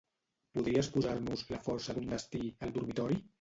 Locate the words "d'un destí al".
1.99-2.75